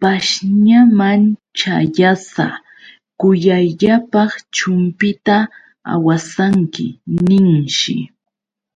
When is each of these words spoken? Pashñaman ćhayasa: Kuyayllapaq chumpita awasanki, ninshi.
Pashñaman 0.00 1.20
ćhayasa: 1.58 2.46
Kuyayllapaq 3.18 4.32
chumpita 4.54 5.36
awasanki, 5.94 6.86
ninshi. 7.26 7.96